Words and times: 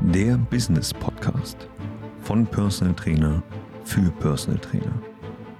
Der 0.00 0.36
Business 0.36 0.94
Podcast 0.94 1.68
von 2.22 2.46
Personal 2.46 2.94
Trainer 2.94 3.42
für 3.84 4.10
Personal 4.20 4.60
Trainer. 4.60 5.02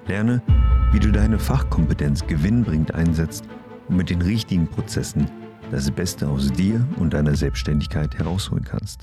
Lerne, 0.06 0.40
wie 0.92 1.00
du 1.00 1.10
deine 1.10 1.40
Fachkompetenz 1.40 2.24
gewinnbringend 2.24 2.94
einsetzt 2.94 3.44
und 3.88 3.96
mit 3.96 4.10
den 4.10 4.22
richtigen 4.22 4.68
Prozessen 4.68 5.28
das 5.72 5.90
Beste 5.90 6.28
aus 6.28 6.52
dir 6.52 6.86
und 6.98 7.14
deiner 7.14 7.34
Selbstständigkeit 7.34 8.16
herausholen 8.16 8.64
kannst. 8.64 9.00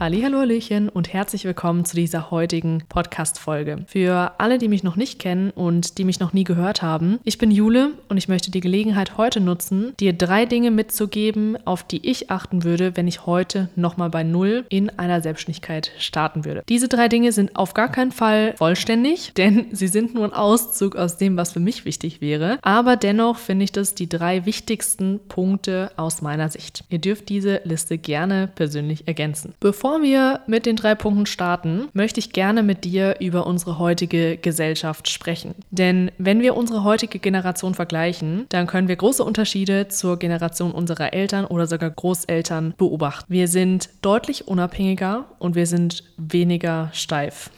Hallo, 0.00 0.40
Hallöchen 0.40 0.88
und 0.88 1.12
herzlich 1.12 1.44
willkommen 1.44 1.84
zu 1.84 1.94
dieser 1.94 2.30
heutigen 2.30 2.82
Podcast-Folge. 2.88 3.84
Für 3.86 4.32
alle, 4.38 4.58
die 4.58 4.66
mich 4.66 4.82
noch 4.82 4.96
nicht 4.96 5.20
kennen 5.20 5.50
und 5.50 5.98
die 5.98 6.04
mich 6.04 6.18
noch 6.18 6.32
nie 6.32 6.42
gehört 6.42 6.82
haben, 6.82 7.20
ich 7.22 7.38
bin 7.38 7.52
Jule 7.52 7.92
und 8.08 8.16
ich 8.16 8.26
möchte 8.26 8.50
die 8.50 8.60
Gelegenheit 8.60 9.16
heute 9.16 9.40
nutzen, 9.40 9.92
dir 10.00 10.12
drei 10.12 10.46
Dinge 10.46 10.72
mitzugeben, 10.72 11.56
auf 11.66 11.84
die 11.84 12.08
ich 12.08 12.30
achten 12.30 12.64
würde, 12.64 12.96
wenn 12.96 13.06
ich 13.06 13.26
heute 13.26 13.68
nochmal 13.76 14.10
bei 14.10 14.24
Null 14.24 14.64
in 14.70 14.90
einer 14.98 15.20
Selbstständigkeit 15.20 15.92
starten 15.98 16.44
würde. 16.44 16.64
Diese 16.68 16.88
drei 16.88 17.06
Dinge 17.08 17.30
sind 17.30 17.54
auf 17.54 17.74
gar 17.74 17.92
keinen 17.92 18.12
Fall 18.12 18.54
vollständig, 18.56 19.32
denn 19.36 19.66
sie 19.70 19.88
sind 19.88 20.14
nur 20.14 20.24
ein 20.24 20.32
Auszug 20.32 20.96
aus 20.96 21.16
dem, 21.18 21.36
was 21.36 21.52
für 21.52 21.60
mich 21.60 21.84
wichtig 21.84 22.20
wäre. 22.20 22.58
Aber 22.62 22.96
dennoch 22.96 23.36
finde 23.36 23.64
ich 23.64 23.72
das 23.72 23.94
die 23.94 24.08
drei 24.08 24.46
wichtigsten 24.46 25.20
Punkte 25.28 25.92
aus 25.96 26.22
meiner 26.22 26.48
Sicht. 26.48 26.82
Ihr 26.88 26.98
dürft 26.98 27.28
diese 27.28 27.60
Liste 27.64 27.98
gerne 27.98 28.48
persönlich 28.52 29.06
ergänzen. 29.06 29.54
Bevor 29.60 29.81
Bevor 29.82 30.00
wir 30.00 30.38
mit 30.46 30.64
den 30.64 30.76
drei 30.76 30.94
Punkten 30.94 31.26
starten, 31.26 31.88
möchte 31.92 32.20
ich 32.20 32.32
gerne 32.32 32.62
mit 32.62 32.84
dir 32.84 33.16
über 33.18 33.48
unsere 33.48 33.80
heutige 33.80 34.36
Gesellschaft 34.36 35.10
sprechen. 35.10 35.56
Denn 35.72 36.12
wenn 36.18 36.40
wir 36.40 36.56
unsere 36.56 36.84
heutige 36.84 37.18
Generation 37.18 37.74
vergleichen, 37.74 38.46
dann 38.50 38.68
können 38.68 38.86
wir 38.86 38.94
große 38.94 39.24
Unterschiede 39.24 39.88
zur 39.88 40.20
Generation 40.20 40.70
unserer 40.70 41.12
Eltern 41.12 41.46
oder 41.46 41.66
sogar 41.66 41.90
Großeltern 41.90 42.74
beobachten. 42.78 43.24
Wir 43.32 43.48
sind 43.48 43.88
deutlich 44.02 44.46
unabhängiger 44.46 45.24
und 45.40 45.56
wir 45.56 45.66
sind 45.66 46.04
weniger 46.16 46.90
steif. 46.92 47.50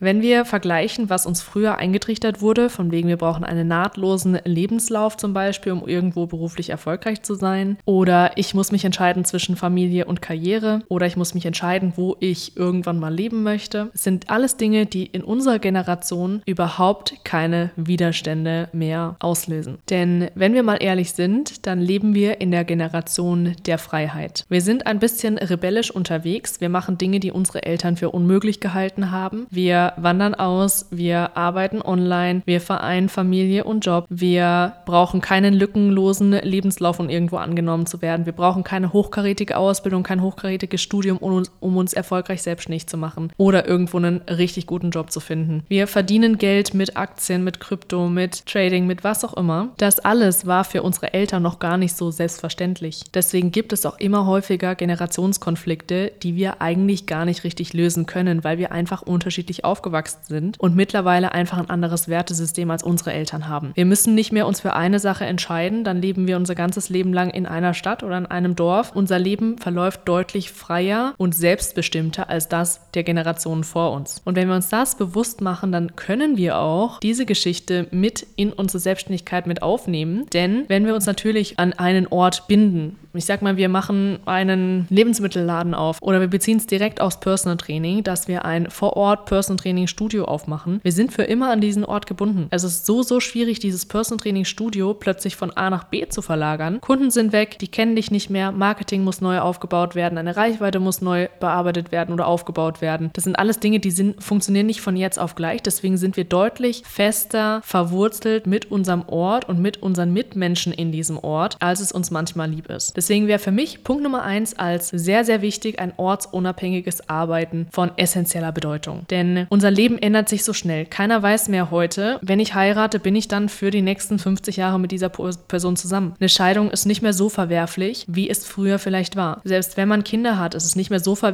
Wenn 0.00 0.20
wir 0.20 0.44
vergleichen, 0.44 1.10
was 1.10 1.26
uns 1.26 1.42
früher 1.42 1.78
eingetrichtert 1.78 2.40
wurde, 2.40 2.70
von 2.70 2.90
wegen 2.90 3.06
wir 3.06 3.16
brauchen 3.16 3.44
einen 3.44 3.68
nahtlosen 3.68 4.38
Lebenslauf 4.44 5.16
zum 5.16 5.32
Beispiel, 5.32 5.70
um 5.70 5.86
irgendwo 5.86 6.26
beruflich 6.26 6.70
erfolgreich 6.70 7.22
zu 7.22 7.34
sein, 7.34 7.78
oder 7.84 8.32
ich 8.36 8.52
muss 8.54 8.72
mich 8.72 8.84
entscheiden 8.84 9.24
zwischen 9.24 9.54
Familie 9.54 10.06
und 10.06 10.22
Karriere, 10.22 10.82
oder 10.88 11.06
ich 11.06 11.16
muss 11.16 11.34
mich 11.34 11.46
entscheiden, 11.46 11.67
wo 11.96 12.16
ich 12.20 12.56
irgendwann 12.56 12.98
mal 12.98 13.12
leben 13.14 13.42
möchte, 13.42 13.90
sind 13.92 14.30
alles 14.30 14.56
Dinge, 14.56 14.86
die 14.86 15.06
in 15.06 15.22
unserer 15.22 15.58
Generation 15.58 16.42
überhaupt 16.46 17.24
keine 17.24 17.70
Widerstände 17.76 18.68
mehr 18.72 19.16
auslösen. 19.18 19.78
Denn 19.90 20.30
wenn 20.34 20.54
wir 20.54 20.62
mal 20.62 20.78
ehrlich 20.80 21.12
sind, 21.12 21.66
dann 21.66 21.80
leben 21.80 22.14
wir 22.14 22.40
in 22.40 22.50
der 22.50 22.64
Generation 22.64 23.54
der 23.66 23.78
Freiheit. 23.78 24.44
Wir 24.48 24.62
sind 24.62 24.86
ein 24.86 24.98
bisschen 24.98 25.38
rebellisch 25.38 25.90
unterwegs, 25.90 26.60
wir 26.60 26.68
machen 26.68 26.98
Dinge, 26.98 27.20
die 27.20 27.32
unsere 27.32 27.62
Eltern 27.64 27.96
für 27.96 28.10
unmöglich 28.10 28.60
gehalten 28.60 29.10
haben. 29.10 29.46
Wir 29.50 29.92
wandern 29.96 30.34
aus, 30.34 30.86
wir 30.90 31.36
arbeiten 31.36 31.82
online, 31.82 32.42
wir 32.46 32.60
vereinen 32.60 33.08
Familie 33.08 33.64
und 33.64 33.84
Job, 33.84 34.06
wir 34.08 34.74
brauchen 34.86 35.20
keinen 35.20 35.54
lückenlosen 35.54 36.32
Lebenslauf, 36.32 37.00
um 37.00 37.08
irgendwo 37.08 37.36
angenommen 37.36 37.86
zu 37.86 38.00
werden. 38.02 38.26
Wir 38.26 38.32
brauchen 38.32 38.64
keine 38.64 38.92
hochkarätige 38.92 39.56
Ausbildung, 39.56 40.02
kein 40.02 40.22
hochkarätiges 40.22 40.80
Studium, 40.80 41.18
um 41.18 41.32
uns, 41.32 41.50
um 41.60 41.76
uns 41.76 41.92
erfolgreich 41.92 42.42
selbstständig 42.42 42.86
zu 42.86 42.96
machen 42.96 43.32
oder 43.36 43.66
irgendwo 43.66 43.96
einen 43.98 44.22
richtig 44.22 44.66
guten 44.66 44.90
Job 44.90 45.10
zu 45.10 45.20
finden. 45.20 45.64
Wir 45.68 45.86
verdienen 45.86 46.38
Geld 46.38 46.74
mit 46.74 46.96
Aktien, 46.96 47.44
mit 47.44 47.60
Krypto, 47.60 48.08
mit 48.08 48.46
Trading, 48.46 48.86
mit 48.86 49.04
was 49.04 49.24
auch 49.24 49.34
immer. 49.34 49.68
Das 49.76 50.00
alles 50.00 50.46
war 50.46 50.64
für 50.64 50.82
unsere 50.82 51.12
Eltern 51.14 51.42
noch 51.42 51.58
gar 51.58 51.76
nicht 51.76 51.96
so 51.96 52.10
selbstverständlich. 52.10 53.04
Deswegen 53.14 53.50
gibt 53.50 53.72
es 53.72 53.86
auch 53.86 53.98
immer 53.98 54.26
häufiger 54.26 54.74
Generationskonflikte, 54.74 56.12
die 56.22 56.36
wir 56.36 56.60
eigentlich 56.60 57.06
gar 57.06 57.24
nicht 57.24 57.44
richtig 57.44 57.72
lösen 57.72 58.06
können, 58.06 58.44
weil 58.44 58.58
wir 58.58 58.72
einfach 58.72 59.02
unterschiedlich 59.02 59.64
aufgewachsen 59.64 60.20
sind 60.22 60.60
und 60.60 60.76
mittlerweile 60.76 61.32
einfach 61.32 61.58
ein 61.58 61.70
anderes 61.70 62.08
Wertesystem 62.08 62.70
als 62.70 62.82
unsere 62.82 63.12
Eltern 63.12 63.48
haben. 63.48 63.72
Wir 63.74 63.86
müssen 63.86 64.14
nicht 64.14 64.32
mehr 64.32 64.46
uns 64.46 64.60
für 64.60 64.74
eine 64.74 64.98
Sache 64.98 65.24
entscheiden, 65.24 65.84
dann 65.84 66.00
leben 66.00 66.26
wir 66.26 66.36
unser 66.36 66.54
ganzes 66.54 66.88
Leben 66.88 67.12
lang 67.12 67.30
in 67.30 67.46
einer 67.46 67.74
Stadt 67.74 68.02
oder 68.02 68.18
in 68.18 68.26
einem 68.26 68.56
Dorf. 68.56 68.92
Unser 68.94 69.18
Leben 69.18 69.58
verläuft 69.58 70.00
deutlich 70.06 70.50
freier 70.50 71.14
und 71.16 71.34
selbstbestimmter 71.48 72.28
als 72.28 72.48
das 72.48 72.90
der 72.92 73.04
Generationen 73.04 73.64
vor 73.64 73.92
uns. 73.92 74.20
Und 74.26 74.36
wenn 74.36 74.48
wir 74.48 74.54
uns 74.54 74.68
das 74.68 74.96
bewusst 74.96 75.40
machen, 75.40 75.72
dann 75.72 75.96
können 75.96 76.36
wir 76.36 76.58
auch 76.58 77.00
diese 77.00 77.24
Geschichte 77.24 77.86
mit 77.90 78.26
in 78.36 78.52
unsere 78.52 78.80
Selbstständigkeit 78.80 79.46
mit 79.46 79.62
aufnehmen. 79.62 80.26
Denn 80.34 80.64
wenn 80.68 80.84
wir 80.84 80.94
uns 80.94 81.06
natürlich 81.06 81.58
an 81.58 81.72
einen 81.72 82.06
Ort 82.08 82.48
binden, 82.48 82.98
ich 83.14 83.24
sag 83.24 83.42
mal, 83.42 83.56
wir 83.56 83.68
machen 83.68 84.18
einen 84.26 84.86
Lebensmittelladen 84.90 85.74
auf 85.74 86.00
oder 86.02 86.20
wir 86.20 86.28
beziehen 86.28 86.58
es 86.58 86.66
direkt 86.66 87.00
aufs 87.00 87.18
Personal 87.18 87.56
Training, 87.56 88.04
dass 88.04 88.28
wir 88.28 88.44
ein 88.44 88.70
vor 88.70 88.96
Ort 88.96 89.24
Personal 89.26 89.60
Training 89.60 89.86
Studio 89.86 90.26
aufmachen. 90.26 90.80
Wir 90.82 90.92
sind 90.92 91.12
für 91.12 91.22
immer 91.22 91.50
an 91.50 91.60
diesen 91.60 91.84
Ort 91.84 92.06
gebunden. 92.06 92.46
Es 92.50 92.62
ist 92.64 92.86
so, 92.86 93.02
so 93.02 93.20
schwierig, 93.20 93.58
dieses 93.58 93.86
Personal 93.86 94.22
Training 94.22 94.44
Studio 94.44 94.94
plötzlich 94.94 95.36
von 95.36 95.50
A 95.52 95.70
nach 95.70 95.84
B 95.84 96.06
zu 96.08 96.22
verlagern. 96.22 96.80
Kunden 96.80 97.10
sind 97.10 97.32
weg, 97.32 97.58
die 97.58 97.68
kennen 97.68 97.96
dich 97.96 98.10
nicht 98.10 98.30
mehr, 98.30 98.52
Marketing 98.52 99.02
muss 99.02 99.20
neu 99.20 99.40
aufgebaut 99.40 99.94
werden, 99.94 100.18
eine 100.18 100.36
Reichweite 100.36 100.78
muss 100.78 101.00
neu 101.00 101.28
bearbeitet 101.40 101.92
werden 101.92 102.12
oder 102.12 102.26
aufgebaut 102.26 102.80
werden. 102.80 103.10
Das 103.12 103.24
sind 103.24 103.38
alles 103.38 103.60
Dinge, 103.60 103.80
die 103.80 103.90
sind, 103.90 104.22
funktionieren 104.22 104.66
nicht 104.66 104.80
von 104.80 104.96
jetzt 104.96 105.18
auf 105.18 105.34
gleich. 105.34 105.62
Deswegen 105.62 105.96
sind 105.96 106.16
wir 106.16 106.24
deutlich 106.24 106.82
fester 106.86 107.60
verwurzelt 107.64 108.46
mit 108.46 108.70
unserem 108.70 109.04
Ort 109.08 109.48
und 109.48 109.60
mit 109.60 109.82
unseren 109.82 110.12
Mitmenschen 110.12 110.72
in 110.72 110.92
diesem 110.92 111.18
Ort, 111.18 111.56
als 111.60 111.80
es 111.80 111.92
uns 111.92 112.10
manchmal 112.10 112.50
lieb 112.50 112.68
ist. 112.68 112.96
Deswegen 112.96 113.26
wäre 113.26 113.38
für 113.38 113.50
mich 113.50 113.84
Punkt 113.84 114.02
Nummer 114.02 114.22
eins 114.22 114.58
als 114.58 114.88
sehr, 114.88 115.24
sehr 115.24 115.42
wichtig 115.42 115.78
ein 115.78 115.92
ortsunabhängiges 115.96 117.08
Arbeiten 117.08 117.66
von 117.70 117.90
essentieller 117.96 118.52
Bedeutung. 118.52 119.06
Denn 119.10 119.46
unser 119.48 119.70
Leben 119.70 119.98
ändert 119.98 120.28
sich 120.28 120.44
so 120.44 120.52
schnell. 120.52 120.86
Keiner 120.86 121.22
weiß 121.22 121.48
mehr 121.48 121.70
heute, 121.70 122.18
wenn 122.22 122.40
ich 122.40 122.54
heirate, 122.54 122.98
bin 122.98 123.16
ich 123.16 123.28
dann 123.28 123.48
für 123.48 123.70
die 123.70 123.82
nächsten 123.82 124.18
50 124.18 124.56
Jahre 124.56 124.78
mit 124.78 124.92
dieser 124.92 125.08
Person 125.08 125.76
zusammen. 125.76 126.14
Eine 126.18 126.28
Scheidung 126.28 126.70
ist 126.70 126.86
nicht 126.86 127.02
mehr 127.02 127.12
so 127.12 127.28
verwerflich, 127.28 128.04
wie 128.08 128.28
es 128.28 128.44
früher 128.44 128.78
vielleicht 128.78 129.16
war. 129.16 129.40
Selbst 129.44 129.76
wenn 129.76 129.88
man 129.88 130.04
Kinder 130.04 130.38
hat, 130.38 130.54
ist 130.54 130.64
es 130.64 130.76
nicht 130.76 130.90
mehr 130.90 131.00
so 131.00 131.14
verwerflich, 131.14 131.27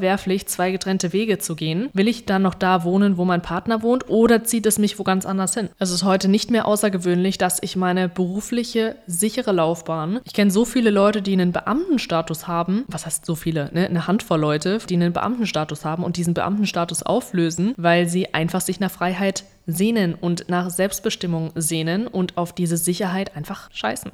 zwei 0.46 0.70
getrennte 0.70 1.12
Wege 1.12 1.38
zu 1.38 1.56
gehen. 1.56 1.90
Will 1.92 2.08
ich 2.08 2.26
dann 2.26 2.42
noch 2.42 2.54
da 2.54 2.84
wohnen, 2.84 3.16
wo 3.16 3.24
mein 3.24 3.42
Partner 3.42 3.82
wohnt, 3.82 4.08
oder 4.08 4.44
zieht 4.44 4.66
es 4.66 4.78
mich 4.78 4.98
wo 4.98 5.04
ganz 5.04 5.26
anders 5.26 5.54
hin? 5.54 5.68
Es 5.78 5.90
ist 5.90 6.04
heute 6.04 6.28
nicht 6.28 6.50
mehr 6.50 6.66
außergewöhnlich, 6.66 7.38
dass 7.38 7.58
ich 7.62 7.76
meine 7.76 8.08
berufliche, 8.08 8.96
sichere 9.06 9.52
Laufbahn, 9.52 10.20
ich 10.24 10.32
kenne 10.32 10.50
so 10.50 10.64
viele 10.64 10.90
Leute, 10.90 11.22
die 11.22 11.32
einen 11.32 11.52
Beamtenstatus 11.52 12.46
haben, 12.46 12.84
was 12.88 13.06
heißt 13.06 13.26
so 13.26 13.34
viele, 13.34 13.70
ne? 13.72 13.86
eine 13.86 14.06
Handvoll 14.06 14.40
Leute, 14.40 14.78
die 14.88 14.94
einen 14.94 15.12
Beamtenstatus 15.12 15.84
haben 15.84 16.04
und 16.04 16.16
diesen 16.16 16.34
Beamtenstatus 16.34 17.02
auflösen, 17.02 17.74
weil 17.76 18.08
sie 18.08 18.34
einfach 18.34 18.60
sich 18.60 18.80
nach 18.80 18.90
Freiheit 18.90 19.44
sehnen 19.66 20.14
und 20.14 20.48
nach 20.48 20.70
Selbstbestimmung 20.70 21.52
sehnen 21.54 22.06
und 22.06 22.36
auf 22.36 22.52
diese 22.52 22.76
Sicherheit 22.76 23.36
einfach 23.36 23.70
scheißen. 23.72 24.12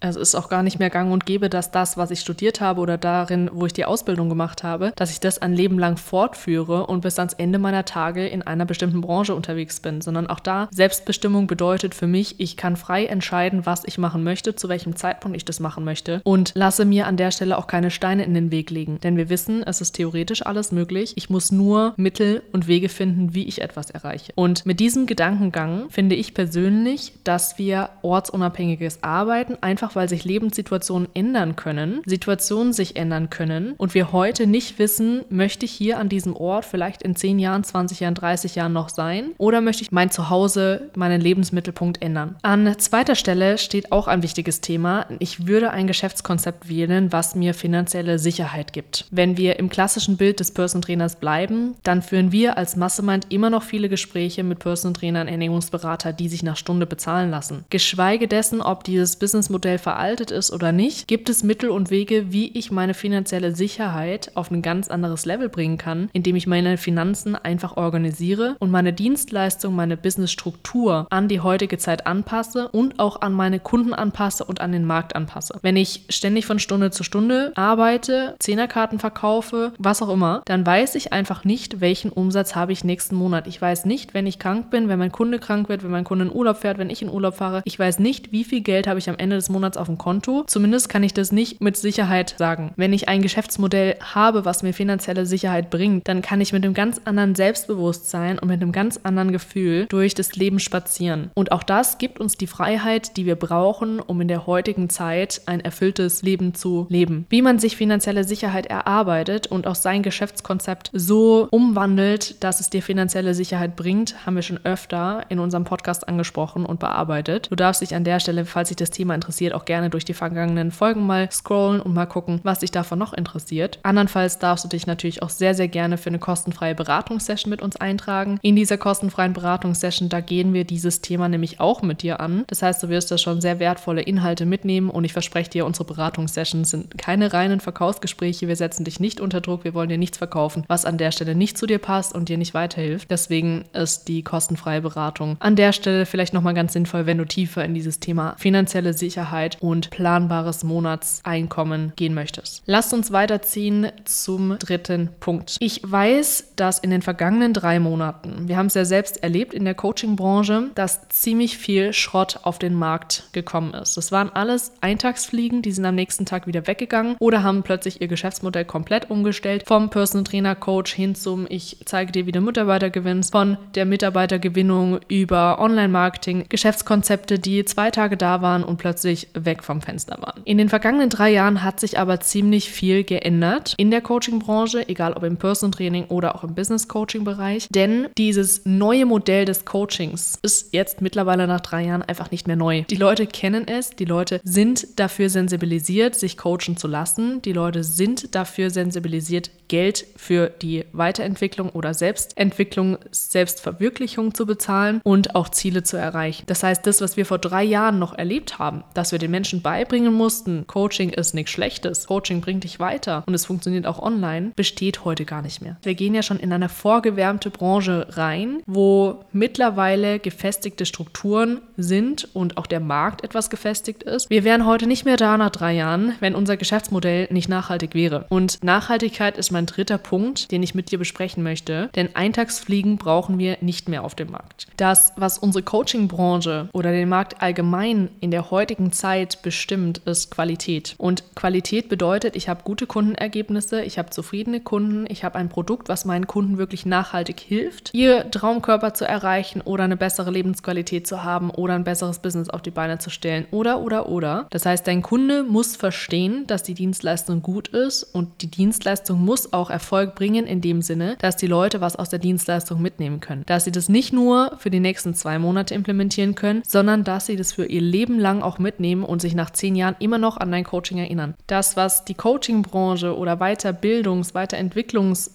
Also 0.00 0.20
ist 0.20 0.34
auch 0.34 0.48
gar 0.48 0.62
nicht 0.62 0.78
mehr 0.78 0.90
gang 0.90 1.12
und 1.12 1.26
gäbe, 1.26 1.48
dass 1.48 1.70
das, 1.70 1.96
was 1.96 2.10
ich 2.10 2.20
studiert 2.20 2.60
habe 2.60 2.80
oder 2.80 2.98
darin, 2.98 3.50
wo 3.52 3.66
ich 3.66 3.72
die 3.72 3.84
Ausbildung 3.84 4.28
gemacht 4.28 4.62
habe, 4.62 4.92
dass 4.96 5.10
ich 5.10 5.20
das 5.20 5.38
ein 5.38 5.54
Leben 5.54 5.78
lang 5.78 5.96
fortführe 5.96 6.86
und 6.86 7.00
bis 7.00 7.18
ans 7.18 7.32
Ende 7.32 7.58
meiner 7.58 7.84
Tage 7.84 8.26
in 8.26 8.42
einer 8.42 8.66
bestimmten 8.66 9.00
Branche 9.00 9.34
unterwegs 9.34 9.80
bin, 9.80 10.00
sondern 10.00 10.26
auch 10.26 10.40
da 10.40 10.68
Selbstbestimmung 10.70 11.46
bedeutet 11.46 11.94
für 11.94 12.06
mich, 12.06 12.38
ich 12.38 12.56
kann 12.56 12.76
frei 12.76 13.06
entscheiden, 13.06 13.66
was 13.66 13.84
ich 13.86 13.98
machen 13.98 14.24
möchte, 14.24 14.54
zu 14.54 14.68
welchem 14.68 14.96
Zeitpunkt 14.96 15.36
ich 15.36 15.44
das 15.44 15.60
machen 15.60 15.84
möchte 15.84 16.20
und 16.24 16.52
lasse 16.54 16.84
mir 16.84 17.06
an 17.06 17.16
der 17.16 17.30
Stelle 17.30 17.56
auch 17.56 17.66
keine 17.66 17.90
Steine 17.90 18.24
in 18.24 18.34
den 18.34 18.50
Weg 18.50 18.70
legen, 18.70 18.98
denn 19.02 19.16
wir 19.16 19.30
wissen, 19.30 19.62
es 19.62 19.80
ist 19.80 19.92
theoretisch 19.92 20.44
alles 20.44 20.72
möglich. 20.72 21.14
Ich 21.16 21.30
muss 21.30 21.50
nur 21.50 21.94
Mittel 21.96 22.42
und 22.52 22.66
Wege 22.66 22.88
finden, 22.88 23.34
wie 23.34 23.44
ich 23.44 23.62
etwas 23.62 23.90
erreiche. 23.90 24.32
Und 24.34 24.66
mit 24.66 24.80
diesem 24.84 25.06
Gedankengang 25.06 25.88
finde 25.88 26.14
ich 26.14 26.34
persönlich, 26.34 27.14
dass 27.24 27.56
wir 27.56 27.88
ortsunabhängiges 28.02 29.02
Arbeiten, 29.02 29.56
einfach 29.62 29.96
weil 29.96 30.10
sich 30.10 30.26
Lebenssituationen 30.26 31.08
ändern 31.14 31.56
können, 31.56 32.02
Situationen 32.04 32.74
sich 32.74 32.94
ändern 32.94 33.30
können 33.30 33.76
und 33.78 33.94
wir 33.94 34.12
heute 34.12 34.46
nicht 34.46 34.78
wissen, 34.78 35.22
möchte 35.30 35.64
ich 35.64 35.72
hier 35.72 35.98
an 35.98 36.10
diesem 36.10 36.36
Ort 36.36 36.66
vielleicht 36.66 37.02
in 37.02 37.16
10 37.16 37.38
Jahren, 37.38 37.64
20 37.64 38.00
Jahren, 38.00 38.14
30 38.14 38.56
Jahren 38.56 38.74
noch 38.74 38.90
sein 38.90 39.30
oder 39.38 39.62
möchte 39.62 39.80
ich 39.80 39.90
mein 39.90 40.10
Zuhause, 40.10 40.90
meinen 40.94 41.22
Lebensmittelpunkt 41.22 42.02
ändern. 42.02 42.36
An 42.42 42.78
zweiter 42.78 43.14
Stelle 43.14 43.56
steht 43.56 43.90
auch 43.90 44.06
ein 44.06 44.22
wichtiges 44.22 44.60
Thema. 44.60 45.06
Ich 45.18 45.46
würde 45.46 45.70
ein 45.70 45.86
Geschäftskonzept 45.86 46.68
wählen, 46.68 47.10
was 47.10 47.34
mir 47.34 47.54
finanzielle 47.54 48.18
Sicherheit 48.18 48.74
gibt. 48.74 49.06
Wenn 49.10 49.38
wir 49.38 49.58
im 49.58 49.70
klassischen 49.70 50.18
Bild 50.18 50.40
des 50.40 50.50
Person 50.50 50.82
Trainers 50.82 51.16
bleiben, 51.16 51.74
dann 51.84 52.02
führen 52.02 52.32
wir 52.32 52.58
als 52.58 52.76
Mastermind 52.76 53.28
immer 53.30 53.48
noch 53.48 53.62
viele 53.62 53.88
Gespräche 53.88 54.44
mit 54.44 54.58
Person 54.58 54.73
Personal 54.74 54.94
Trainer 54.94 55.20
und 55.22 55.28
Ernährungsberater, 55.28 56.12
die 56.12 56.28
sich 56.28 56.42
nach 56.42 56.56
Stunde 56.56 56.86
bezahlen 56.86 57.30
lassen. 57.30 57.64
Geschweige 57.70 58.28
dessen, 58.28 58.60
ob 58.60 58.84
dieses 58.84 59.16
Businessmodell 59.16 59.78
veraltet 59.78 60.30
ist 60.30 60.52
oder 60.52 60.72
nicht, 60.72 61.06
gibt 61.06 61.28
es 61.28 61.44
Mittel 61.44 61.70
und 61.70 61.90
Wege, 61.90 62.32
wie 62.32 62.48
ich 62.58 62.70
meine 62.70 62.94
finanzielle 62.94 63.54
Sicherheit 63.54 64.32
auf 64.34 64.50
ein 64.50 64.62
ganz 64.62 64.88
anderes 64.88 65.26
Level 65.26 65.48
bringen 65.48 65.78
kann, 65.78 66.08
indem 66.12 66.36
ich 66.36 66.46
meine 66.46 66.76
Finanzen 66.76 67.36
einfach 67.36 67.76
organisiere 67.76 68.56
und 68.58 68.70
meine 68.70 68.92
Dienstleistung, 68.92 69.74
meine 69.74 69.96
Businessstruktur 69.96 71.06
an 71.10 71.28
die 71.28 71.40
heutige 71.40 71.78
Zeit 71.78 72.06
anpasse 72.06 72.68
und 72.68 72.98
auch 72.98 73.20
an 73.20 73.32
meine 73.32 73.60
Kunden 73.60 73.94
anpasse 73.94 74.44
und 74.44 74.60
an 74.60 74.72
den 74.72 74.84
Markt 74.84 75.14
anpasse. 75.14 75.58
Wenn 75.62 75.76
ich 75.76 76.04
ständig 76.08 76.46
von 76.46 76.58
Stunde 76.58 76.90
zu 76.90 77.04
Stunde 77.04 77.52
arbeite, 77.54 78.34
Zehnerkarten 78.38 78.98
verkaufe, 78.98 79.72
was 79.78 80.02
auch 80.02 80.08
immer, 80.08 80.42
dann 80.46 80.66
weiß 80.66 80.94
ich 80.96 81.12
einfach 81.12 81.44
nicht, 81.44 81.80
welchen 81.80 82.10
Umsatz 82.10 82.54
habe 82.54 82.72
ich 82.72 82.84
nächsten 82.84 83.14
Monat. 83.14 83.46
Ich 83.46 83.60
weiß 83.60 83.84
nicht, 83.84 84.14
wenn 84.14 84.26
ich 84.26 84.38
krank 84.38 84.63
bin, 84.70 84.88
wenn 84.88 84.98
mein 84.98 85.12
Kunde 85.12 85.38
krank 85.38 85.68
wird, 85.68 85.82
wenn 85.82 85.90
mein 85.90 86.04
Kunde 86.04 86.26
in 86.26 86.32
Urlaub 86.32 86.58
fährt, 86.58 86.78
wenn 86.78 86.90
ich 86.90 87.02
in 87.02 87.10
Urlaub 87.10 87.36
fahre. 87.36 87.62
Ich 87.64 87.78
weiß 87.78 87.98
nicht, 87.98 88.32
wie 88.32 88.44
viel 88.44 88.60
Geld 88.60 88.86
habe 88.86 88.98
ich 88.98 89.08
am 89.08 89.16
Ende 89.18 89.36
des 89.36 89.48
Monats 89.48 89.76
auf 89.76 89.86
dem 89.86 89.98
Konto. 89.98 90.44
Zumindest 90.46 90.88
kann 90.88 91.02
ich 91.02 91.14
das 91.14 91.32
nicht 91.32 91.60
mit 91.60 91.76
Sicherheit 91.76 92.34
sagen. 92.38 92.72
Wenn 92.76 92.92
ich 92.92 93.08
ein 93.08 93.22
Geschäftsmodell 93.22 93.96
habe, 94.00 94.44
was 94.44 94.62
mir 94.62 94.72
finanzielle 94.72 95.26
Sicherheit 95.26 95.70
bringt, 95.70 96.08
dann 96.08 96.22
kann 96.22 96.40
ich 96.40 96.52
mit 96.52 96.64
einem 96.64 96.74
ganz 96.74 97.00
anderen 97.04 97.34
Selbstbewusstsein 97.34 98.38
und 98.38 98.48
mit 98.48 98.60
einem 98.60 98.72
ganz 98.72 99.00
anderen 99.02 99.32
Gefühl 99.32 99.86
durch 99.88 100.14
das 100.14 100.36
Leben 100.36 100.58
spazieren. 100.58 101.30
Und 101.34 101.52
auch 101.52 101.62
das 101.62 101.98
gibt 101.98 102.20
uns 102.20 102.36
die 102.36 102.46
Freiheit, 102.46 103.16
die 103.16 103.26
wir 103.26 103.36
brauchen, 103.36 104.00
um 104.00 104.20
in 104.20 104.28
der 104.28 104.46
heutigen 104.46 104.90
Zeit 104.90 105.42
ein 105.46 105.60
erfülltes 105.60 106.22
Leben 106.22 106.54
zu 106.54 106.86
leben. 106.88 107.26
Wie 107.28 107.42
man 107.42 107.58
sich 107.58 107.76
finanzielle 107.76 108.24
Sicherheit 108.24 108.66
erarbeitet 108.66 109.46
und 109.46 109.66
auch 109.66 109.74
sein 109.74 110.02
Geschäftskonzept 110.02 110.90
so 110.92 111.48
umwandelt, 111.50 112.42
dass 112.42 112.60
es 112.60 112.70
dir 112.70 112.82
finanzielle 112.82 113.34
Sicherheit 113.34 113.76
bringt, 113.76 114.26
haben 114.26 114.36
wir 114.36 114.42
schon 114.54 114.64
öfter 114.64 115.24
in 115.28 115.38
unserem 115.38 115.64
Podcast 115.64 116.08
angesprochen 116.08 116.66
und 116.66 116.80
bearbeitet. 116.80 117.50
Du 117.50 117.56
darfst 117.56 117.82
dich 117.82 117.94
an 117.94 118.04
der 118.04 118.20
Stelle, 118.20 118.44
falls 118.44 118.68
dich 118.68 118.76
das 118.76 118.90
Thema 118.90 119.14
interessiert, 119.14 119.54
auch 119.54 119.64
gerne 119.64 119.90
durch 119.90 120.04
die 120.04 120.14
vergangenen 120.14 120.70
Folgen 120.70 121.06
mal 121.06 121.30
scrollen 121.30 121.80
und 121.80 121.94
mal 121.94 122.06
gucken, 122.06 122.40
was 122.42 122.60
dich 122.60 122.70
davon 122.70 122.98
noch 122.98 123.12
interessiert. 123.12 123.78
Andernfalls 123.82 124.38
darfst 124.38 124.64
du 124.64 124.68
dich 124.68 124.86
natürlich 124.86 125.22
auch 125.22 125.30
sehr, 125.30 125.54
sehr 125.54 125.68
gerne 125.68 125.98
für 125.98 126.10
eine 126.10 126.18
kostenfreie 126.18 126.74
Beratungssession 126.74 127.50
mit 127.50 127.62
uns 127.62 127.76
eintragen. 127.76 128.38
In 128.42 128.56
dieser 128.56 128.78
kostenfreien 128.78 129.32
Beratungssession, 129.32 130.08
da 130.08 130.20
gehen 130.20 130.52
wir 130.52 130.64
dieses 130.64 131.00
Thema 131.00 131.28
nämlich 131.28 131.60
auch 131.60 131.82
mit 131.82 132.02
dir 132.02 132.20
an. 132.20 132.44
Das 132.46 132.62
heißt, 132.62 132.82
du 132.82 132.88
wirst 132.88 133.10
da 133.10 133.18
schon 133.18 133.40
sehr 133.40 133.58
wertvolle 133.58 134.02
Inhalte 134.02 134.46
mitnehmen 134.46 134.90
und 134.90 135.04
ich 135.04 135.12
verspreche 135.12 135.50
dir, 135.50 135.66
unsere 135.66 135.84
Beratungssessions 135.84 136.70
sind 136.70 136.98
keine 136.98 137.32
reinen 137.32 137.60
Verkaufsgespräche. 137.60 138.48
Wir 138.48 138.56
setzen 138.56 138.84
dich 138.84 139.00
nicht 139.00 139.20
unter 139.20 139.40
Druck. 139.40 139.64
Wir 139.64 139.74
wollen 139.74 139.88
dir 139.88 139.98
nichts 139.98 140.18
verkaufen, 140.18 140.64
was 140.68 140.84
an 140.84 140.98
der 140.98 141.10
Stelle 141.10 141.34
nicht 141.34 141.58
zu 141.58 141.66
dir 141.66 141.78
passt 141.78 142.14
und 142.14 142.28
dir 142.28 142.38
nicht 142.38 142.54
weiterhilft. 142.54 143.10
Deswegen 143.10 143.64
ist 143.72 144.08
die 144.08 144.22
kostenfreie 144.22 144.43
Beratung 144.80 145.36
an 145.40 145.56
der 145.56 145.72
Stelle 145.72 146.06
vielleicht 146.06 146.34
nochmal 146.34 146.54
ganz 146.54 146.72
sinnvoll, 146.72 147.06
wenn 147.06 147.18
du 147.18 147.24
tiefer 147.24 147.64
in 147.64 147.74
dieses 147.74 148.00
Thema 148.00 148.34
finanzielle 148.38 148.92
Sicherheit 148.92 149.58
und 149.60 149.90
planbares 149.90 150.64
Monatseinkommen 150.64 151.92
gehen 151.96 152.14
möchtest. 152.14 152.62
Lasst 152.66 152.92
uns 152.92 153.12
weiterziehen 153.12 153.92
zum 154.04 154.58
dritten 154.58 155.10
Punkt. 155.20 155.56
Ich 155.60 155.80
weiß, 155.82 156.52
dass 156.56 156.78
in 156.78 156.90
den 156.90 157.02
vergangenen 157.02 157.52
drei 157.52 157.80
Monaten, 157.80 158.48
wir 158.48 158.56
haben 158.56 158.66
es 158.66 158.74
ja 158.74 158.84
selbst 158.84 159.22
erlebt 159.22 159.54
in 159.54 159.64
der 159.64 159.74
Coaching-Branche, 159.74 160.70
dass 160.74 161.08
ziemlich 161.08 161.58
viel 161.58 161.92
Schrott 161.92 162.40
auf 162.42 162.58
den 162.58 162.74
Markt 162.74 163.28
gekommen 163.32 163.74
ist. 163.74 163.96
Das 163.96 164.12
waren 164.12 164.30
alles 164.30 164.72
Eintagsfliegen, 164.80 165.62
die 165.62 165.72
sind 165.72 165.84
am 165.84 165.94
nächsten 165.94 166.26
Tag 166.26 166.46
wieder 166.46 166.66
weggegangen 166.66 167.16
oder 167.18 167.42
haben 167.42 167.62
plötzlich 167.62 168.00
ihr 168.00 168.08
Geschäftsmodell 168.08 168.64
komplett 168.64 169.10
umgestellt. 169.10 169.64
Vom 169.66 169.90
Personal 169.90 170.24
Trainer 170.24 170.54
Coach 170.54 170.92
hin 170.92 171.14
zum 171.14 171.46
Ich 171.48 171.78
zeige 171.84 172.12
dir, 172.12 172.26
wie 172.26 172.32
du 172.32 172.40
Mitarbeiter 172.40 172.90
gewinnst, 172.90 173.32
von 173.32 173.58
der 173.74 173.84
Mitarbeitergewinnung 174.34 175.00
über 175.08 175.58
Online-Marketing, 175.60 176.46
Geschäftskonzepte, 176.48 177.38
die 177.38 177.64
zwei 177.64 177.90
Tage 177.90 178.16
da 178.16 178.42
waren 178.42 178.64
und 178.64 178.76
plötzlich 178.76 179.28
weg 179.34 179.62
vom 179.62 179.80
Fenster 179.80 180.16
waren. 180.20 180.42
In 180.44 180.58
den 180.58 180.68
vergangenen 180.68 181.10
drei 181.10 181.30
Jahren 181.30 181.62
hat 181.62 181.80
sich 181.80 181.98
aber 181.98 182.20
ziemlich 182.20 182.70
viel 182.70 183.04
geändert 183.04 183.74
in 183.76 183.90
der 183.90 184.00
Coaching-Branche, 184.00 184.88
egal 184.88 185.12
ob 185.14 185.22
im 185.22 185.36
Personal 185.36 185.72
Training 185.72 186.06
oder 186.06 186.34
auch 186.34 186.44
im 186.44 186.54
Business 186.54 186.88
Coaching-Bereich. 186.88 187.68
Denn 187.70 188.08
dieses 188.18 188.62
neue 188.64 189.06
Modell 189.06 189.44
des 189.44 189.64
Coachings 189.64 190.38
ist 190.42 190.72
jetzt 190.72 191.00
mittlerweile 191.00 191.46
nach 191.46 191.60
drei 191.60 191.84
Jahren 191.84 192.02
einfach 192.02 192.30
nicht 192.30 192.46
mehr 192.46 192.56
neu. 192.56 192.82
Die 192.90 192.96
Leute 192.96 193.26
kennen 193.26 193.66
es, 193.68 193.90
die 193.90 194.04
Leute 194.04 194.40
sind 194.44 194.98
dafür 194.98 195.30
sensibilisiert, 195.30 196.14
sich 196.14 196.36
coachen 196.36 196.76
zu 196.76 196.88
lassen. 196.88 197.42
Die 197.42 197.52
Leute 197.52 197.84
sind 197.84 198.34
dafür 198.34 198.70
sensibilisiert, 198.70 199.50
Geld 199.74 200.06
für 200.14 200.50
die 200.62 200.84
Weiterentwicklung 200.92 201.68
oder 201.70 201.94
Selbstentwicklung, 201.94 202.96
Selbstverwirklichung 203.10 204.32
zu 204.32 204.46
bezahlen 204.46 205.00
und 205.02 205.34
auch 205.34 205.48
Ziele 205.48 205.82
zu 205.82 205.96
erreichen. 205.96 206.44
Das 206.46 206.62
heißt, 206.62 206.86
das, 206.86 207.00
was 207.00 207.16
wir 207.16 207.26
vor 207.26 207.38
drei 207.38 207.64
Jahren 207.64 207.98
noch 207.98 208.16
erlebt 208.16 208.60
haben, 208.60 208.84
dass 208.94 209.10
wir 209.10 209.18
den 209.18 209.32
Menschen 209.32 209.62
beibringen 209.62 210.14
mussten, 210.14 210.68
Coaching 210.68 211.10
ist 211.10 211.34
nichts 211.34 211.50
Schlechtes, 211.50 212.06
Coaching 212.06 212.40
bringt 212.40 212.62
dich 212.62 212.78
weiter 212.78 213.24
und 213.26 213.34
es 213.34 213.46
funktioniert 213.46 213.84
auch 213.84 213.98
online, 213.98 214.52
besteht 214.54 215.04
heute 215.04 215.24
gar 215.24 215.42
nicht 215.42 215.60
mehr. 215.60 215.76
Wir 215.82 215.96
gehen 215.96 216.14
ja 216.14 216.22
schon 216.22 216.38
in 216.38 216.52
eine 216.52 216.68
vorgewärmte 216.68 217.50
Branche 217.50 218.06
rein, 218.10 218.62
wo 218.66 219.24
mittlerweile 219.32 220.20
gefestigte 220.20 220.86
Strukturen 220.86 221.62
sind 221.76 222.28
und 222.32 222.58
auch 222.58 222.68
der 222.68 222.78
Markt 222.78 223.24
etwas 223.24 223.50
gefestigt 223.50 224.04
ist. 224.04 224.30
Wir 224.30 224.44
wären 224.44 224.66
heute 224.66 224.86
nicht 224.86 225.04
mehr 225.04 225.16
da 225.16 225.36
nach 225.36 225.50
drei 225.50 225.72
Jahren, 225.72 226.14
wenn 226.20 226.36
unser 226.36 226.56
Geschäftsmodell 226.56 227.26
nicht 227.32 227.48
nachhaltig 227.48 227.94
wäre. 227.94 228.26
Und 228.28 228.62
Nachhaltigkeit 228.62 229.36
ist 229.36 229.50
mein 229.50 229.63
dritter 229.66 229.98
Punkt, 229.98 230.50
den 230.50 230.62
ich 230.62 230.74
mit 230.74 230.90
dir 230.90 230.98
besprechen 230.98 231.42
möchte. 231.42 231.90
Denn 231.94 232.14
Eintagsfliegen 232.14 232.96
brauchen 232.96 233.38
wir 233.38 233.58
nicht 233.60 233.88
mehr 233.88 234.04
auf 234.04 234.14
dem 234.14 234.30
Markt. 234.30 234.66
Das, 234.76 235.12
was 235.16 235.38
unsere 235.38 235.62
Coaching-Branche 235.62 236.68
oder 236.72 236.92
den 236.92 237.08
Markt 237.08 237.40
allgemein 237.42 238.08
in 238.20 238.30
der 238.30 238.50
heutigen 238.50 238.92
Zeit 238.92 239.42
bestimmt, 239.42 239.98
ist 240.04 240.30
Qualität. 240.30 240.94
Und 240.98 241.34
Qualität 241.34 241.88
bedeutet, 241.88 242.36
ich 242.36 242.48
habe 242.48 242.62
gute 242.64 242.86
Kundenergebnisse, 242.86 243.82
ich 243.82 243.98
habe 243.98 244.10
zufriedene 244.10 244.60
Kunden, 244.60 245.06
ich 245.08 245.24
habe 245.24 245.36
ein 245.36 245.48
Produkt, 245.48 245.88
was 245.88 246.04
meinen 246.04 246.26
Kunden 246.26 246.58
wirklich 246.58 246.86
nachhaltig 246.86 247.40
hilft, 247.40 247.90
ihr 247.94 248.30
Traumkörper 248.30 248.94
zu 248.94 249.06
erreichen 249.06 249.60
oder 249.60 249.84
eine 249.84 249.96
bessere 249.96 250.30
Lebensqualität 250.30 251.06
zu 251.06 251.22
haben 251.22 251.50
oder 251.50 251.74
ein 251.74 251.84
besseres 251.84 252.18
Business 252.18 252.50
auf 252.50 252.62
die 252.62 252.70
Beine 252.70 252.98
zu 252.98 253.10
stellen 253.10 253.46
oder, 253.50 253.80
oder, 253.80 254.08
oder. 254.08 254.46
Das 254.50 254.66
heißt, 254.66 254.86
dein 254.86 255.02
Kunde 255.02 255.42
muss 255.42 255.76
verstehen, 255.76 256.46
dass 256.46 256.62
die 256.62 256.74
Dienstleistung 256.74 257.42
gut 257.42 257.68
ist 257.68 258.02
und 258.02 258.42
die 258.42 258.50
Dienstleistung 258.50 259.24
muss 259.24 259.43
muss 259.44 259.52
auch 259.52 259.70
Erfolg 259.70 260.14
bringen 260.14 260.46
in 260.46 260.60
dem 260.60 260.80
Sinne, 260.82 261.16
dass 261.20 261.36
die 261.36 261.46
Leute 261.46 261.80
was 261.80 261.96
aus 261.96 262.08
der 262.08 262.18
Dienstleistung 262.18 262.80
mitnehmen 262.80 263.20
können. 263.20 263.42
Dass 263.46 263.64
sie 263.64 263.72
das 263.72 263.88
nicht 263.88 264.12
nur 264.12 264.56
für 264.58 264.70
die 264.70 264.80
nächsten 264.80 265.14
zwei 265.14 265.38
Monate 265.38 265.74
implementieren 265.74 266.34
können, 266.34 266.62
sondern 266.66 267.04
dass 267.04 267.26
sie 267.26 267.36
das 267.36 267.52
für 267.52 267.66
ihr 267.66 267.80
Leben 267.80 268.18
lang 268.18 268.42
auch 268.42 268.58
mitnehmen 268.58 269.04
und 269.04 269.20
sich 269.20 269.34
nach 269.34 269.50
zehn 269.50 269.76
Jahren 269.76 269.96
immer 269.98 270.18
noch 270.18 270.36
an 270.36 270.50
dein 270.50 270.64
Coaching 270.64 270.98
erinnern. 270.98 271.34
Das, 271.46 271.76
was 271.76 272.04
die 272.04 272.14
Coaching-Branche 272.14 273.16
oder 273.16 273.34
Weiterbildungs-, 273.34 274.32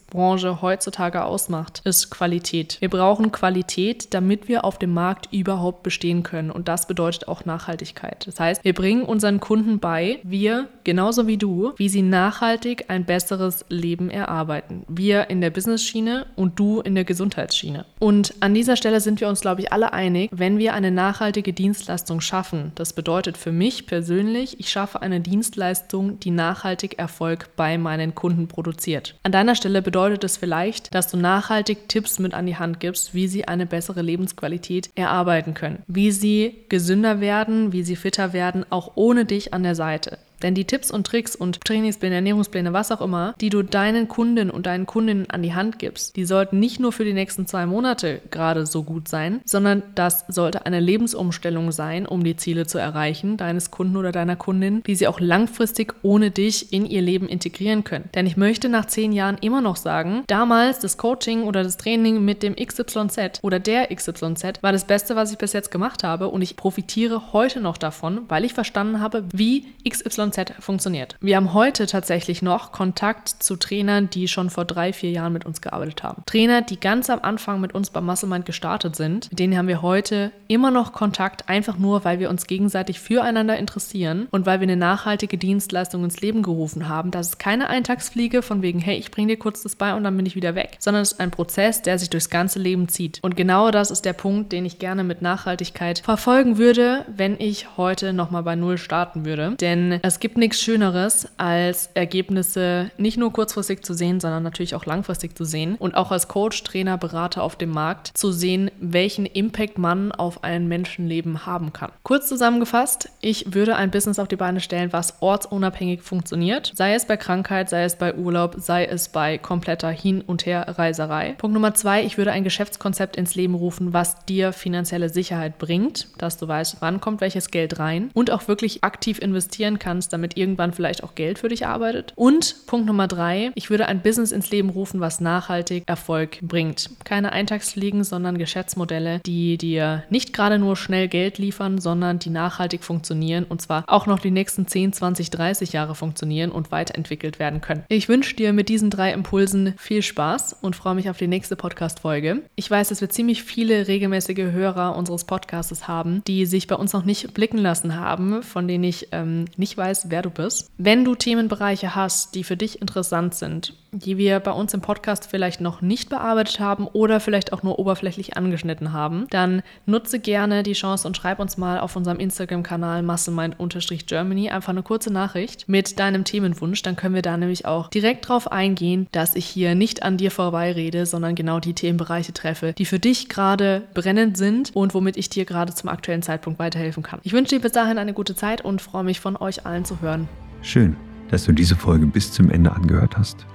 Weiterentwicklungsbranche 0.10 0.62
heutzutage 0.62 1.24
ausmacht, 1.24 1.82
ist 1.86 2.10
Qualität. 2.10 2.78
Wir 2.80 2.90
brauchen 2.90 3.32
Qualität, 3.32 4.14
damit 4.14 4.48
wir 4.48 4.66
auf 4.66 4.80
dem 4.80 4.94
Markt 4.94 5.30
überhaupt 5.32 5.84
bestehen 5.84 6.24
können. 6.24 6.52
Und 6.52 6.68
das 6.68 6.88
bedeutet 6.88 7.28
auch 7.28 7.46
Nachhaltigkeit. 7.46 8.28
Das 8.28 8.40
heißt, 8.40 8.64
wir 8.64 8.74
bringen 8.74 9.04
unseren 9.04 9.40
Kunden 9.40 9.80
bei, 9.80 10.20
wir, 10.24 10.68
genauso 10.84 11.28
wie 11.28 11.38
du, 11.38 11.74
wie 11.78 11.90
sie 11.90 12.02
nachhaltig 12.02 12.86
ein 12.88 13.06
besseres 13.06 13.66
Leben 13.70 14.10
erarbeiten. 14.10 14.84
Wir 14.88 15.30
in 15.30 15.42
der 15.42 15.50
Business-Schiene 15.50 16.26
und 16.36 16.60
du 16.60 16.82
in 16.82 16.96
der 16.96 17.06
Gesundheitsschiene. 17.06 17.86
Und 18.00 18.34
an 18.40 18.54
dieser 18.54 18.76
Stelle 18.76 19.02
sind 19.02 19.22
wir 19.22 19.30
uns, 19.30 19.42
glaube 19.42 19.62
ich, 19.62 19.74
alle 19.74 19.94
einig, 19.94 20.30
wenn 20.34 20.58
wir 20.58 20.74
eine 20.74 20.92
nachhaltige 20.92 21.54
Dienstleistung 21.54 22.22
schaffen, 22.22 22.72
das 22.76 22.94
bedeutet 22.94 23.38
für 23.38 23.52
mich 23.52 23.88
persönlich, 23.88 24.60
ich 24.60 24.70
schaffe 24.70 25.02
eine 25.02 25.20
Dienstleistung, 25.20 26.20
die 26.20 26.32
nachhaltig 26.32 26.98
Erfolg 26.98 27.50
bei 27.56 27.78
meinen 27.78 28.16
Kunden 28.16 28.48
produziert. 28.48 29.16
An 29.24 29.32
deiner 29.32 29.56
Stelle 29.56 29.82
bedeutet 29.82 29.99
es 30.08 30.38
vielleicht, 30.38 30.96
dass 30.96 31.08
du 31.08 31.18
nachhaltig 31.18 31.88
Tipps 31.90 32.20
mit 32.20 32.34
an 32.34 32.46
die 32.46 32.58
Hand 32.58 32.80
gibst, 32.80 33.14
wie 33.14 33.28
sie 33.28 33.48
eine 33.48 33.66
bessere 33.66 34.02
Lebensqualität 34.02 34.90
erarbeiten 34.96 35.54
können, 35.54 35.84
wie 35.88 36.12
sie 36.12 36.66
gesünder 36.70 37.22
werden, 37.22 37.74
wie 37.74 37.84
sie 37.84 37.96
fitter 37.96 38.34
werden, 38.34 38.66
auch 38.70 38.94
ohne 38.96 39.26
dich 39.26 39.54
an 39.54 39.64
der 39.64 39.76
Seite. 39.76 40.18
Denn 40.42 40.56
die 40.56 40.66
Tipps 40.66 40.92
und 40.92 41.06
Tricks 41.06 41.36
und 41.36 41.62
Trainingspläne, 41.62 42.16
Ernährungspläne, 42.16 42.74
was 42.74 42.92
auch 42.92 43.02
immer, 43.02 43.34
die 43.42 43.50
du 43.50 43.64
deinen 43.64 44.08
Kunden 44.08 44.50
und 44.50 44.66
deinen 44.66 44.86
Kundinnen 44.86 45.30
an 45.30 45.44
die 45.44 45.54
Hand 45.54 45.80
gibst, 45.80 46.16
die 46.16 46.26
sollten 46.26 46.60
nicht 46.60 46.80
nur 46.80 46.92
für 46.92 47.06
die 47.06 47.14
nächsten 47.14 47.46
zwei 47.46 47.66
Monate 47.66 48.22
gerade 48.32 48.66
so 48.66 48.84
gut 48.84 49.08
sein, 49.08 49.42
sondern 49.46 49.84
das 49.96 50.26
sollte 50.28 50.66
eine 50.66 50.80
Lebensumstellung 50.80 51.72
sein, 51.72 52.06
um 52.06 52.24
die 52.24 52.36
Ziele 52.36 52.68
zu 52.68 52.78
erreichen, 52.78 53.38
deines 53.38 53.72
Kunden 53.72 53.98
oder 53.98 54.12
deiner 54.12 54.36
Kundin, 54.36 54.84
die 54.84 54.96
sie 54.96 55.08
auch 55.08 55.20
langfristig 55.20 55.94
ohne 56.02 56.32
dich 56.32 56.72
in 56.72 56.86
ihr 56.86 57.02
Leben 57.02 57.28
integrieren 57.28 57.84
können. 57.84 58.10
Denn 58.16 58.26
ich 58.26 58.38
möchte 58.38 58.70
nach 58.70 58.86
zehn 58.86 59.12
Jahren 59.12 59.38
immer 59.42 59.62
noch 59.62 59.76
sagen, 59.76 60.24
damals 60.28 60.80
das 60.80 60.98
Coaching 60.98 61.44
oder 61.44 61.64
das 61.64 61.78
Training 61.78 62.24
mit 62.24 62.44
dem 62.44 62.56
XYZ 62.56 63.40
oder 63.42 63.60
der 63.60 63.94
XYZ 63.94 64.62
war 64.62 64.72
das 64.72 64.86
Beste, 64.86 65.16
was 65.16 65.32
ich 65.32 65.38
bis 65.38 65.54
jetzt 65.54 65.72
gemacht 65.72 66.04
habe 66.04 66.30
und 66.30 66.42
ich 66.42 66.56
profitiere 66.56 67.34
heute 67.34 67.62
noch 67.62 67.78
davon, 67.78 68.22
weil 68.30 68.46
ich 68.46 68.54
verstanden 68.54 69.00
habe, 69.00 69.26
wie 69.34 69.66
XYZ 69.88 70.29
XYZ 70.30 70.54
funktioniert. 70.60 71.16
Wir 71.22 71.36
haben 71.36 71.54
heute 71.54 71.88
tatsächlich 71.88 72.42
noch 72.42 72.72
Kontakt 72.72 73.30
zu 73.30 73.56
Trainern, 73.56 74.10
die 74.10 74.28
schon 74.28 74.50
vor 74.50 74.66
drei, 74.66 74.94
vier 74.94 75.12
Jahren 75.12 75.34
mit 75.34 75.46
uns 75.46 75.62
gearbeitet 75.62 76.04
haben. 76.04 76.24
Trainer, 76.26 76.62
die 76.62 76.80
ganz 76.80 77.10
am 77.10 77.20
Anfang 77.22 77.62
mit 77.62 77.74
uns 77.74 77.90
bei 77.90 78.02
Musclemind 78.02 78.46
gestartet 78.46 78.96
sind, 78.96 79.30
mit 79.30 79.40
denen 79.40 79.58
haben 79.58 79.68
wir 79.68 79.82
heute 79.82 80.32
immer 80.48 80.72
noch 80.72 80.94
Kontakt, 80.94 81.50
einfach 81.50 81.78
nur, 81.78 82.04
weil 82.06 82.20
wir 82.20 82.30
uns 82.30 82.48
gegenseitig 82.48 83.00
füreinander 83.00 83.58
interessieren 83.58 84.28
und 84.32 84.46
weil 84.46 84.60
wir 84.60 84.66
eine 84.66 84.78
nachhaltige 84.78 85.38
Dienstleistung 85.38 86.04
ins 86.04 86.22
Leben 86.22 86.44
gerufen 86.44 86.88
haben. 86.88 87.12
Das 87.12 87.30
ist 87.30 87.40
keine 87.40 87.70
Eintagsfliege 87.70 88.42
von 88.42 88.62
wegen, 88.62 88.80
hey, 88.80 88.98
ich 88.98 89.12
bringe 89.12 89.28
dir 89.28 89.38
kurz 89.38 89.64
das 89.64 89.76
bei 89.76 89.94
und 89.94 90.04
dann 90.04 90.16
bin 90.18 90.26
ich 90.26 90.36
wieder 90.36 90.56
weg, 90.56 90.78
sondern 90.80 91.04
es 91.04 91.14
ist 91.14 91.20
ein 91.20 91.32
Prozess, 91.32 91.82
der 91.82 92.00
sich 92.00 92.10
durchs 92.10 92.30
ganze 92.30 92.60
Leben 92.60 92.90
zieht. 92.90 93.20
Und 93.22 93.36
genau 93.36 93.72
das 93.72 93.92
ist 93.92 94.06
der 94.06 94.14
Punkt, 94.14 94.52
den 94.52 94.66
ich 94.66 94.80
gerne 94.80 95.04
mit 95.04 95.22
Nachhaltigkeit 95.22 96.00
verfolgen 96.00 96.58
würde, 96.58 97.06
wenn 97.08 97.40
ich 97.40 97.78
heute 97.78 98.14
nochmal 98.14 98.44
bei 98.44 98.56
Null 98.56 98.78
starten 98.78 99.26
würde. 99.26 99.56
Denn 99.60 100.00
es 100.02 100.19
gibt 100.20 100.38
nichts 100.38 100.62
Schöneres, 100.62 101.28
als 101.38 101.90
Ergebnisse 101.94 102.92
nicht 102.98 103.18
nur 103.18 103.34
kurzfristig 103.34 103.84
zu 103.84 103.94
sehen, 103.94 104.20
sondern 104.20 104.44
natürlich 104.44 104.76
auch 104.76 104.86
langfristig 104.86 105.36
zu 105.38 105.46
sehen 105.46 105.76
und 105.76 105.96
auch 105.96 106.12
als 106.12 106.28
Coach, 106.28 106.64
Trainer, 106.64 106.98
Berater 106.98 107.44
auf 107.44 107.56
dem 107.56 107.72
Markt 107.72 108.12
zu 108.18 108.32
sehen, 108.32 108.72
welchen 108.80 109.26
Impact 109.26 109.78
man 109.78 110.12
auf 110.12 110.44
ein 110.44 110.68
Menschenleben 110.68 111.46
haben 111.46 111.74
kann. 111.74 111.92
Kurz 112.04 112.28
zusammengefasst, 112.28 113.10
ich 113.22 113.54
würde 113.54 113.76
ein 113.76 113.92
Business 113.92 114.20
auf 114.20 114.28
die 114.28 114.36
Beine 114.36 114.60
stellen, 114.60 114.94
was 114.94 115.22
ortsunabhängig 115.22 116.02
funktioniert, 116.02 116.72
sei 116.76 116.94
es 116.94 117.06
bei 117.06 117.18
Krankheit, 117.18 117.70
sei 117.70 117.84
es 117.84 117.96
bei 117.96 118.16
Urlaub, 118.16 118.56
sei 118.58 118.86
es 118.86 119.10
bei 119.10 119.38
kompletter 119.38 119.90
Hin- 119.90 120.22
und 120.22 120.46
Herreiserei. 120.46 121.36
Punkt 121.38 121.54
Nummer 121.54 121.74
zwei, 121.74 122.04
ich 122.04 122.18
würde 122.18 122.32
ein 122.32 122.44
Geschäftskonzept 122.44 123.16
ins 123.16 123.36
Leben 123.36 123.56
rufen, 123.56 123.94
was 123.94 124.26
dir 124.26 124.54
finanzielle 124.54 125.10
Sicherheit 125.10 125.58
bringt, 125.58 126.08
dass 126.18 126.38
du 126.38 126.48
weißt, 126.48 126.78
wann 126.80 127.02
kommt 127.02 127.22
welches 127.22 127.52
Geld 127.52 127.80
rein 127.80 128.10
und 128.14 128.32
auch 128.32 128.48
wirklich 128.48 128.84
aktiv 128.84 129.20
investieren 129.20 129.80
kannst, 129.80 130.09
damit 130.10 130.38
irgendwann 130.38 130.74
vielleicht 130.74 131.04
auch 131.04 131.16
Geld 131.16 131.40
für 131.40 131.50
dich 131.50 131.66
arbeitet. 131.66 132.14
Und 132.16 132.56
Punkt 132.68 132.88
Nummer 132.88 133.08
drei, 133.08 133.52
ich 133.56 133.70
würde 133.70 133.88
ein 133.88 134.02
Business 134.02 134.32
ins 134.32 134.50
Leben 134.52 134.70
rufen, 134.70 135.00
was 135.00 135.20
nachhaltig 135.22 135.84
Erfolg 135.88 136.40
bringt. 136.42 136.90
Keine 137.04 137.32
Eintagsfliegen, 137.32 138.04
sondern 138.04 138.38
Geschäftsmodelle, 138.38 139.20
die 139.26 139.58
dir 139.58 140.04
nicht 140.10 140.34
gerade 140.34 140.60
nur 140.60 140.76
schnell 140.76 141.08
Geld 141.08 141.38
liefern, 141.38 141.80
sondern 141.80 142.20
die 142.20 142.30
nachhaltig 142.30 142.84
funktionieren 142.84 143.46
und 143.48 143.62
zwar 143.62 143.84
auch 143.88 144.06
noch 144.06 144.20
die 144.20 144.32
nächsten 144.32 144.68
10, 144.68 144.94
20, 144.94 145.30
30 145.30 145.74
Jahre 145.74 145.96
funktionieren 145.96 146.52
und 146.52 146.72
weiterentwickelt 146.72 147.40
werden 147.40 147.62
können. 147.62 147.84
Ich 147.88 148.10
wünsche 148.10 148.36
dir 148.36 148.54
mit 148.54 148.70
diesen 148.70 148.90
drei 148.90 149.14
Impulsen 149.14 149.74
viel 149.78 150.02
Spaß 150.02 150.58
und 150.62 150.76
freue 150.76 150.96
mich 150.96 151.10
auf 151.10 151.18
die 151.18 151.28
nächste 151.28 151.56
Podcast-Folge. 151.56 152.44
Ich 152.56 152.70
weiß, 152.70 152.90
dass 152.90 153.02
wir 153.02 153.10
ziemlich 153.10 153.44
viele 153.44 153.88
regelmäßige 153.88 154.52
Hörer 154.52 154.96
unseres 154.96 155.26
Podcasts 155.26 155.88
haben, 155.88 156.24
die 156.26 156.46
sich 156.46 156.68
bei 156.68 156.76
uns 156.76 156.94
noch 156.94 157.06
nicht 157.06 157.34
blicken 157.34 157.58
lassen 157.58 157.96
haben, 157.96 158.44
von 158.44 158.68
denen 158.68 158.84
ich 158.84 159.10
ähm, 159.12 159.46
nicht 159.58 159.78
weiß, 159.78 159.99
wer 160.08 160.22
du 160.22 160.30
bist. 160.30 160.70
Wenn 160.78 161.04
du 161.04 161.16
Themenbereiche 161.16 161.96
hast, 161.96 162.36
die 162.36 162.44
für 162.44 162.58
dich 162.58 162.82
interessant 162.82 163.36
sind, 163.36 163.76
die 163.92 164.18
wir 164.18 164.40
bei 164.40 164.52
uns 164.52 164.74
im 164.74 164.82
Podcast 164.82 165.28
vielleicht 165.30 165.62
noch 165.62 165.82
nicht 165.82 166.10
bearbeitet 166.10 166.60
haben 166.60 166.88
oder 166.88 167.20
vielleicht 167.20 167.54
auch 167.54 167.64
nur 167.64 167.80
oberflächlich 167.80 168.38
angeschnitten 168.38 168.94
haben, 168.94 169.28
dann 169.30 169.62
nutze 169.86 170.20
gerne 170.20 170.64
die 170.64 170.74
Chance 170.74 171.08
und 171.08 171.18
schreib 171.18 171.40
uns 171.40 171.58
mal 171.58 171.80
auf 171.80 171.96
unserem 171.96 172.20
Instagram-Kanal 172.20 173.04
musclemind-germany 173.04 174.50
einfach 174.50 174.70
eine 174.70 174.84
kurze 174.84 175.12
Nachricht 175.12 175.68
mit 175.68 176.00
deinem 176.00 176.24
Themenwunsch. 176.24 176.82
Dann 176.82 176.96
können 176.96 177.16
wir 177.16 177.22
da 177.22 177.38
nämlich 177.38 177.66
auch 177.66 177.90
direkt 177.90 178.28
drauf 178.28 178.52
eingehen, 178.52 179.08
dass 179.12 179.36
ich 179.36 179.46
hier 179.46 179.76
nicht 179.76 180.04
an 180.04 180.18
dir 180.18 180.32
vorbeirede, 180.32 181.06
sondern 181.06 181.36
genau 181.36 181.60
die 181.60 181.74
Themenbereiche 181.74 182.34
treffe, 182.34 182.74
die 182.78 182.86
für 182.86 183.00
dich 183.00 183.30
gerade 183.30 183.84
brennend 183.94 184.38
sind 184.38 184.76
und 184.76 184.94
womit 184.94 185.18
ich 185.18 185.30
dir 185.30 185.46
gerade 185.46 185.74
zum 185.74 185.90
aktuellen 185.90 186.22
Zeitpunkt 186.22 186.60
weiterhelfen 186.60 187.04
kann. 187.04 187.20
Ich 187.24 187.34
wünsche 187.34 187.56
dir 187.56 187.62
bis 187.62 187.72
dahin 187.72 187.98
eine 187.98 188.14
gute 188.14 188.36
Zeit 188.36 188.62
und 188.62 188.82
freue 188.82 189.04
mich 189.04 189.20
von 189.20 189.36
euch 189.38 189.66
allen 189.66 189.86
zu 189.86 190.02
hören. 190.02 190.28
Schön, 190.62 190.96
dass 191.30 191.46
du 191.46 191.52
diese 191.52 191.76
Folge 191.76 192.06
bis 192.06 192.32
zum 192.32 192.50
Ende 192.50 192.72
angehört 192.72 193.18
hast. 193.18 193.46